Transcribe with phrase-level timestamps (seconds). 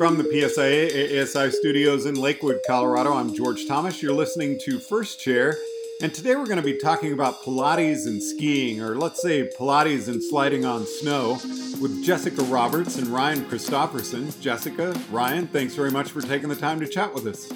[0.00, 4.02] From the PSIA AASI studios in Lakewood, Colorado, I'm George Thomas.
[4.02, 5.58] You're listening to First Chair,
[6.00, 10.08] and today we're going to be talking about Pilates and skiing, or let's say Pilates
[10.08, 11.32] and sliding on snow,
[11.82, 14.32] with Jessica Roberts and Ryan Christopherson.
[14.40, 17.52] Jessica, Ryan, thanks very much for taking the time to chat with us.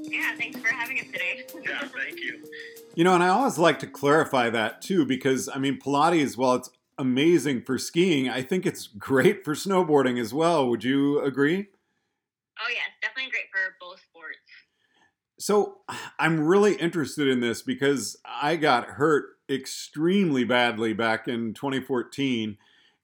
[0.00, 1.44] Yeah, thanks for having us today.
[1.62, 2.42] yeah, thank you.
[2.94, 6.54] You know, and I always like to clarify that too, because I mean, Pilates, while
[6.54, 8.28] it's amazing for skiing.
[8.28, 10.68] I think it's great for snowboarding as well.
[10.68, 11.68] Would you agree?
[12.60, 14.38] Oh, yes, definitely great for both sports.
[15.38, 15.78] So
[16.18, 22.56] I'm really interested in this because I got hurt extremely badly back in 2014,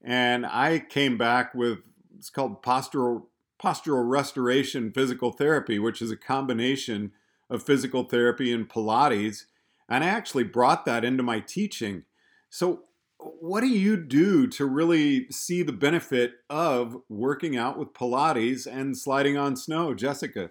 [0.03, 1.81] and I came back with
[2.17, 3.25] it's called postural
[3.63, 7.13] postural restoration physical therapy, which is a combination
[7.49, 9.45] of physical therapy and Pilates,
[9.89, 12.05] and I actually brought that into my teaching.
[12.51, 12.85] So
[13.23, 18.97] what do you do to really see the benefit of working out with Pilates and
[18.97, 20.51] sliding on snow, Jessica?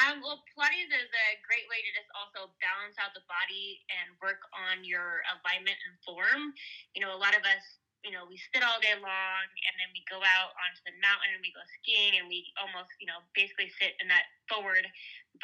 [0.00, 4.16] Um, well, Pilates is a great way to just also balance out the body and
[4.20, 6.56] work on your alignment and form.
[6.96, 7.64] You know, a lot of us,
[8.00, 11.36] you know, we sit all day long and then we go out onto the mountain
[11.36, 14.88] and we go skiing and we almost, you know, basically sit in that forward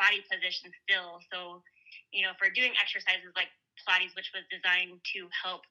[0.00, 1.20] body position still.
[1.28, 1.60] So,
[2.12, 5.62] you know, for doing exercises like Pilates, which was designed to help,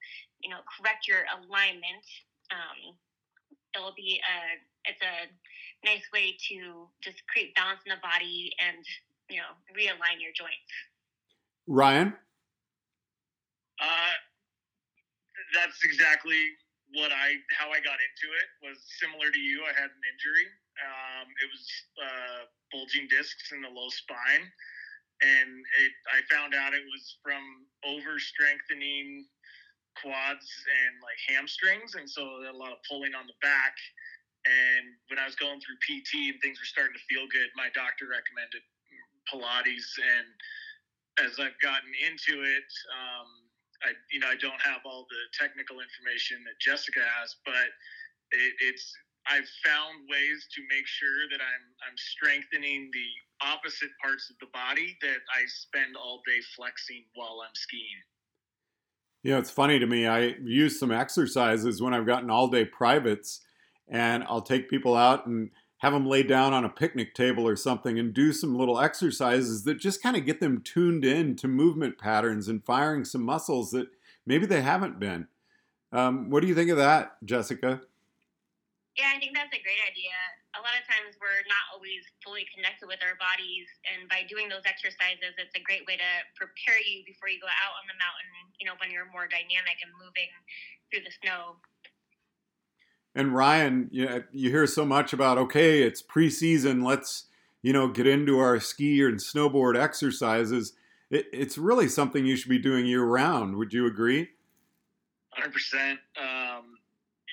[0.42, 2.06] you know, correct your alignment.
[2.54, 2.96] Um,
[3.76, 4.38] it'll be a
[4.86, 5.28] it's a
[5.84, 8.86] nice way to just create balance in the body and
[9.30, 10.72] you know realign your joints.
[11.68, 12.14] Ryan.
[13.82, 14.16] Uh,
[15.54, 16.40] that's exactly
[16.94, 19.66] what I how I got into it was similar to you.
[19.66, 20.48] I had an injury.
[20.76, 21.64] Um, it was
[22.00, 24.48] uh, bulging discs in the low spine
[25.22, 25.50] and
[25.84, 29.26] it, I found out it was from over strengthening
[29.96, 33.76] quads and like hamstrings, and so a lot of pulling on the back.
[34.46, 37.74] And when I was going through PT and things were starting to feel good, my
[37.74, 38.62] doctor recommended
[39.26, 39.90] Pilates.
[39.98, 40.30] And
[41.26, 43.30] as I've gotten into it, um,
[43.84, 47.72] I you know I don't have all the technical information that Jessica has, but
[48.32, 48.94] it, it's
[49.28, 54.48] I've found ways to make sure that I'm I'm strengthening the opposite parts of the
[54.54, 58.04] body that I spend all day flexing while I'm skiing.
[59.24, 60.08] You know, it's funny to me.
[60.08, 63.42] I use some exercises when I've gotten all day privates,
[63.88, 65.50] and I'll take people out and
[65.80, 69.64] have them lay down on a picnic table or something and do some little exercises
[69.64, 73.72] that just kind of get them tuned in to movement patterns and firing some muscles
[73.72, 73.88] that
[74.26, 75.28] maybe they haven't been.
[75.92, 77.82] Um, what do you think of that, Jessica?
[78.96, 80.16] Yeah, I think that's a great idea.
[80.56, 84.48] A lot of times we're not always fully connected with our bodies, and by doing
[84.48, 87.98] those exercises, it's a great way to prepare you before you go out on the
[88.00, 90.32] mountain, you know, when you're more dynamic and moving
[90.88, 91.60] through the snow.
[93.16, 97.28] And Ryan, you, know, you hear so much about, okay, it's preseason, let's,
[97.62, 100.72] you know, get into our ski and snowboard exercises.
[101.12, 103.56] It, it's really something you should be doing year round.
[103.58, 104.30] Would you agree?
[105.36, 106.00] 100%.
[106.16, 106.80] Um,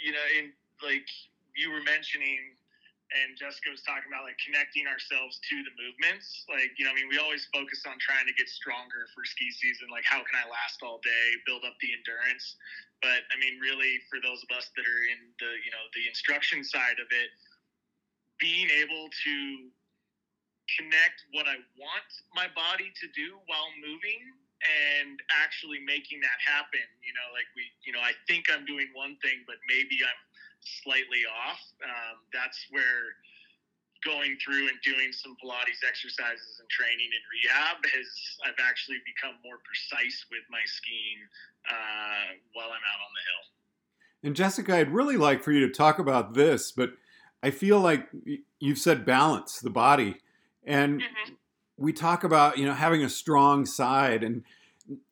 [0.03, 0.53] you know, in
[0.83, 1.07] like
[1.57, 2.57] you were mentioning
[3.13, 6.49] and Jessica was talking about like connecting ourselves to the movements.
[6.49, 9.53] Like, you know, I mean, we always focus on trying to get stronger for ski
[9.53, 9.93] season.
[9.93, 12.57] Like, how can I last all day, build up the endurance?
[13.05, 16.09] But I mean, really, for those of us that are in the, you know, the
[16.09, 17.31] instruction side of it,
[18.41, 19.35] being able to
[20.81, 24.25] connect what I want my body to do while moving
[24.63, 26.87] and actually making that happen.
[27.05, 30.21] You know, like we, you know, I think I'm doing one thing, but maybe I'm
[30.63, 31.61] slightly off.
[31.83, 33.19] Um, that's where
[34.05, 38.09] going through and doing some Pilates exercises and training and rehab has
[38.47, 41.23] I've actually become more precise with my skiing
[41.71, 43.45] uh, while I'm out on the hill.
[44.25, 46.91] And Jessica, I'd really like for you to talk about this, but
[47.43, 48.09] I feel like
[48.61, 50.17] you've said balance the body,
[50.65, 51.35] and mm-hmm.
[51.77, 54.45] we talk about you know having a strong side and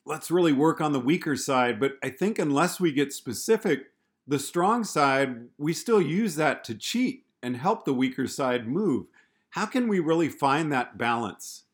[0.04, 1.78] let's really work on the weaker side.
[1.80, 3.92] But I think unless we get specific
[4.26, 9.06] the strong side, we still use that to cheat and help the weaker side move.
[9.50, 11.64] How can we really find that balance?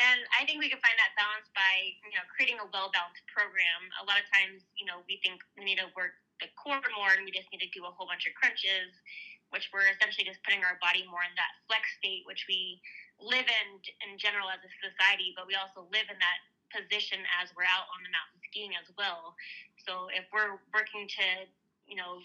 [0.00, 3.80] And I think we can find that balance by, you know, creating a well-balanced program.
[4.00, 7.14] A lot of times, you know, we think we need to work the core more
[7.14, 8.90] and we just need to do a whole bunch of crunches,
[9.54, 12.82] which we're essentially just putting our body more in that flex state, which we
[13.22, 13.68] live in
[14.02, 16.38] in general as a society, but we also live in that
[16.74, 19.32] position as we're out on the mountain skiing as well.
[19.88, 21.48] So if we're working to,
[21.88, 22.20] you know,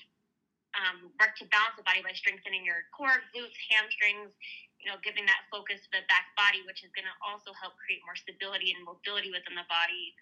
[0.75, 4.35] um, work to balance the body by strengthening your core, glutes, hamstrings,
[4.77, 7.79] you know, giving that focus to the back body, which is going to also help
[7.79, 10.13] create more stability and mobility within the body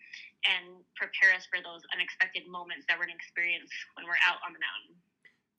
[0.47, 3.67] and prepare us for those unexpected moments that we're going to experience
[3.97, 4.95] when we're out on the mountain.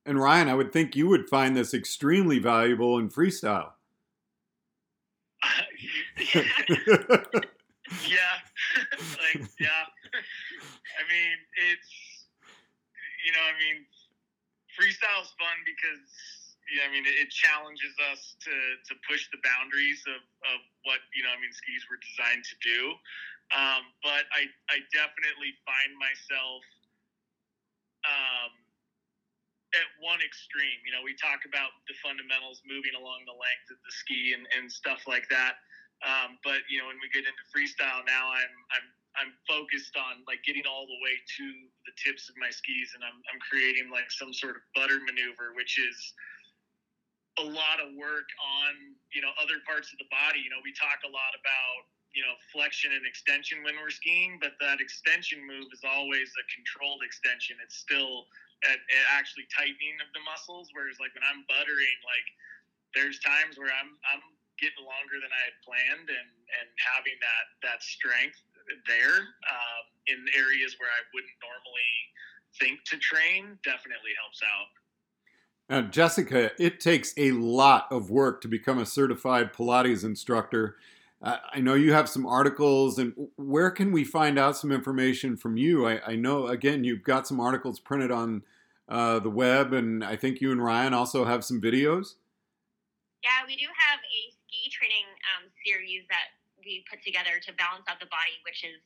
[0.07, 3.75] And Ryan, I would think you would find this extremely valuable in freestyle.
[8.07, 8.36] yeah,
[9.23, 9.85] like yeah.
[10.99, 11.37] I mean,
[11.73, 11.93] it's
[13.25, 13.83] you know, I mean,
[14.75, 16.07] freestyle's fun because
[16.71, 18.55] yeah, I mean, it, challenges us to
[18.91, 21.31] to push the boundaries of of what you know.
[21.31, 22.81] I mean, skis were designed to do.
[23.55, 26.63] Um, but I I definitely find myself
[28.03, 28.51] um,
[29.79, 30.79] at one extreme.
[30.83, 34.47] You know, we talk about the fundamentals moving along the length of the ski and,
[34.59, 35.63] and stuff like that.
[36.05, 40.21] Um, but you know, when we get into freestyle now, I'm I'm I'm focused on
[40.29, 41.45] like getting all the way to
[41.89, 45.57] the tips of my skis, and I'm I'm creating like some sort of butter maneuver,
[45.57, 45.97] which is
[47.41, 48.29] a lot of work
[48.61, 48.73] on
[49.13, 50.45] you know other parts of the body.
[50.45, 54.37] You know, we talk a lot about you know flexion and extension when we're skiing,
[54.37, 57.57] but that extension move is always a controlled extension.
[57.65, 58.29] It's still
[58.69, 62.29] at, at actually tightening of the muscles, whereas like when I'm buttering, like
[62.93, 66.31] there's times where I'm I'm getting longer than I had planned, and
[66.61, 68.41] and having that that strength
[68.87, 71.95] there um, in areas where I wouldn't normally
[72.59, 74.71] think to train definitely helps out.
[75.69, 80.77] Now, Jessica, it takes a lot of work to become a certified Pilates instructor.
[81.21, 85.37] Uh, I know you have some articles, and where can we find out some information
[85.37, 85.87] from you?
[85.89, 88.43] I, I know, again, you've got some articles printed on
[88.89, 92.15] uh, the web, and I think you and Ryan also have some videos.
[93.25, 94.36] Yeah, we do have a
[94.73, 98.81] training um, series that we put together to balance out the body, which is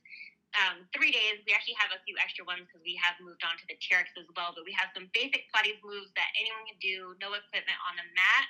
[0.59, 1.41] um, three days.
[1.47, 4.11] We actually have a few extra ones because we have moved on to the TRX
[4.19, 4.51] as well.
[4.53, 8.07] But we have some basic Pilates moves that anyone can do, no equipment on the
[8.19, 8.47] mat,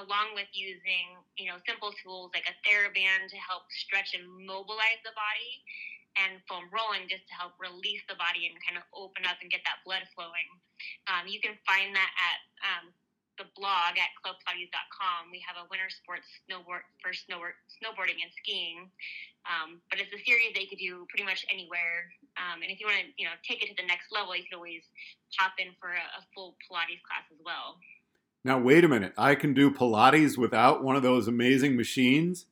[0.00, 5.00] along with using you know simple tools like a TheraBand to help stretch and mobilize
[5.04, 5.52] the body,
[6.16, 9.50] and foam rolling just to help release the body and kind of open up and
[9.50, 10.48] get that blood flowing.
[11.10, 12.84] Um, you can find that at um,
[13.36, 15.30] the blog at clubpilates.com.
[15.30, 18.90] We have a winter sports snowboard for snowboard, snowboarding and skiing.
[19.44, 22.08] Um, but it's a series that you could do pretty much anywhere.
[22.40, 24.46] Um, and if you want to, you know, take it to the next level, you
[24.48, 24.82] could always
[25.36, 27.76] pop in for a, a, full Pilates class as well.
[28.42, 29.12] Now, wait a minute.
[29.20, 32.46] I can do Pilates without one of those amazing machines?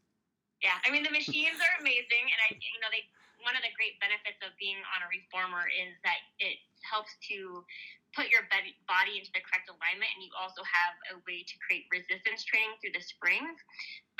[0.60, 2.24] Yeah, I mean, the machines are amazing.
[2.28, 3.08] And I, you know, they,
[3.40, 7.64] one of the great benefits of being on a reformer is that it helps to
[8.12, 11.88] put your body into the correct alignment and you also have a way to create
[11.88, 13.56] resistance training through the springs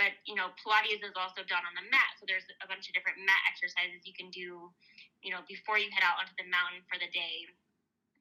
[0.00, 2.92] but you know pilates is also done on the mat so there's a bunch of
[2.96, 4.72] different mat exercises you can do
[5.20, 7.44] you know before you head out onto the mountain for the day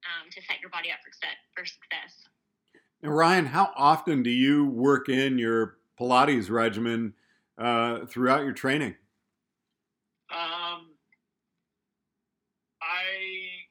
[0.04, 2.28] um, to set your body up for, set, for success.
[3.02, 7.14] Now ryan how often do you work in your pilates regimen
[7.58, 8.96] uh, throughout your training
[10.32, 10.92] um,
[12.82, 13.62] i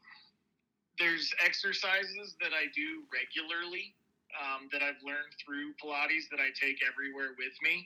[1.20, 3.93] there's exercises that I do regularly
[4.32, 7.84] um, that I've learned through Pilates that I take everywhere with me.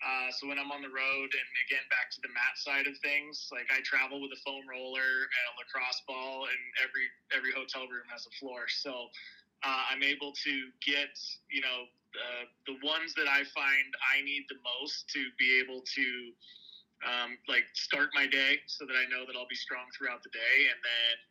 [0.00, 2.96] Uh, so when I'm on the road, and again back to the mat side of
[3.04, 7.04] things, like I travel with a foam roller and a lacrosse ball, and every
[7.36, 8.64] every hotel room has a floor.
[8.64, 9.12] So
[9.60, 11.12] uh, I'm able to get
[11.52, 11.84] you know
[12.16, 16.08] uh, the ones that I find I need the most to be able to
[17.04, 20.32] um, like start my day, so that I know that I'll be strong throughout the
[20.32, 21.29] day, and then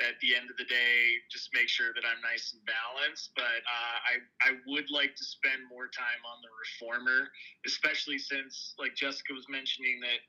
[0.00, 3.36] at the end of the day, just make sure that I'm nice and balanced.
[3.36, 7.28] But uh, I I would like to spend more time on the reformer,
[7.68, 10.20] especially since, like Jessica was mentioning, that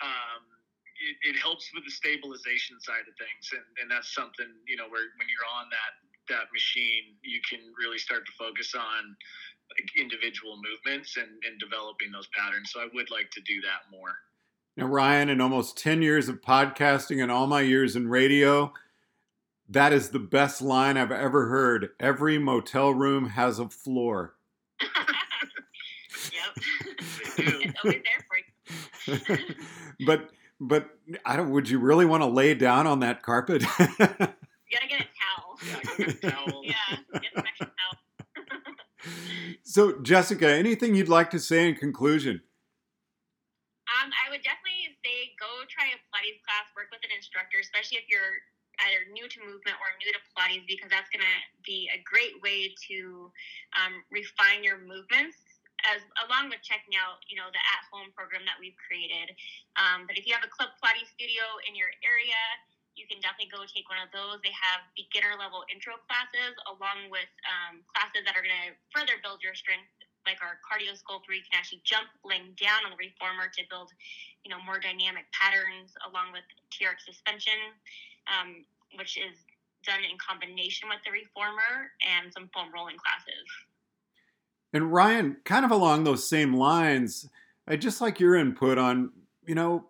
[0.00, 0.42] um,
[1.02, 4.86] it, it, helps with the stabilization side of things, and, and that's something you know
[4.86, 5.92] where when you're on that
[6.30, 9.16] that machine, you can really start to focus on
[9.70, 12.70] like individual movements and, and developing those patterns.
[12.72, 14.14] So I would like to do that more.
[14.76, 18.72] Now, Ryan, in almost 10 years of podcasting and all my years in radio,
[19.70, 21.90] that is the best line I've ever heard.
[22.00, 24.34] Every motel room has a floor.
[24.80, 26.56] yep.
[27.38, 29.54] it's always there for you.
[30.06, 30.90] but but
[31.24, 33.62] I don't would you really want to lay down on that carpet?
[33.78, 35.58] you gotta get a towel.
[35.62, 36.62] Yeah, get a towel.
[36.64, 36.74] yeah,
[37.12, 39.14] get some extra towel.
[39.62, 42.42] so Jessica, anything you'd like to say in conclusion?
[44.02, 47.98] Um, I would definitely say go try a Pilates class, work with an instructor, especially
[47.98, 48.38] if you're
[48.86, 52.38] either new to movement or new to Pilates because that's going to be a great
[52.40, 53.28] way to
[53.76, 55.36] um, refine your movements
[55.88, 59.32] as along with checking out you know the at home program that we've created.
[59.80, 62.40] Um, but if you have a club pilates studio in your area
[62.98, 64.42] you can definitely go take one of those.
[64.44, 69.16] They have beginner level intro classes along with um, classes that are going to further
[69.24, 69.88] build your strength
[70.28, 73.64] like our cardio sculpt where you can actually jump laying down on the reformer to
[73.72, 73.88] build
[74.44, 77.56] you know more dynamic patterns along with trx suspension
[78.30, 78.64] um,
[78.96, 79.36] which is
[79.84, 83.46] done in combination with the reformer and some foam rolling classes.
[84.72, 87.28] And Ryan, kind of along those same lines,
[87.66, 89.10] I just like your input on,
[89.46, 89.84] you know,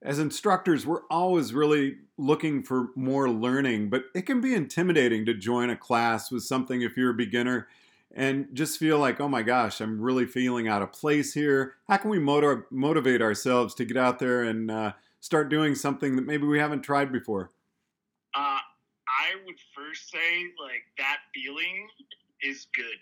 [0.00, 5.34] as instructors, we're always really looking for more learning, but it can be intimidating to
[5.34, 7.68] join a class with something if you're a beginner
[8.14, 11.74] and just feel like, oh my gosh, I'm really feeling out of place here.
[11.88, 16.16] How can we motiv- motivate ourselves to get out there and uh, start doing something
[16.16, 17.50] that maybe we haven't tried before?
[18.34, 18.60] Uh,
[19.08, 21.88] I would first say, like, that feeling
[22.42, 23.00] is good.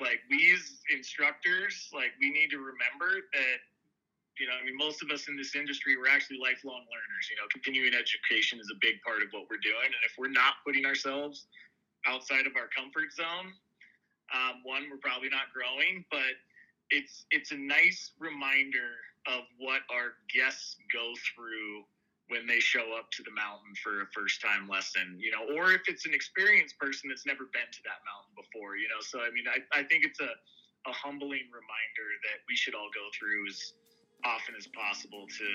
[0.00, 3.58] Like, we as instructors, like, we need to remember that
[4.38, 7.24] you know, I mean, most of us in this industry, we're actually lifelong learners.
[7.28, 9.92] You know, continuing education is a big part of what we're doing.
[9.92, 11.46] And if we're not putting ourselves
[12.06, 13.52] outside of our comfort zone,
[14.32, 16.40] um, one, we're probably not growing, but
[16.88, 18.96] it's it's a nice reminder
[19.28, 21.84] of what our guests go through
[22.28, 25.72] when they show up to the mountain for a first time lesson, you know, or
[25.72, 29.00] if it's an experienced person that's never been to that mountain before, you know.
[29.00, 30.32] So I mean, I, I think it's a,
[30.86, 33.74] a humbling reminder that we should all go through as
[34.24, 35.46] often as possible to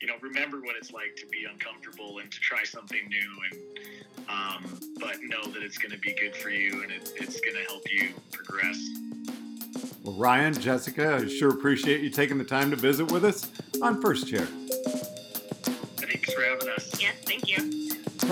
[0.00, 4.28] you know remember what it's like to be uncomfortable and to try something new and
[4.28, 7.56] um, but know that it's going to be good for you and it, it's going
[7.56, 8.78] to help you progress
[10.02, 14.00] well ryan jessica i sure appreciate you taking the time to visit with us on
[14.00, 14.46] first chair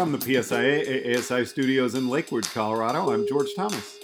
[0.01, 3.13] from the psia aasi studios in lakewood colorado.
[3.13, 4.00] I'm george thomas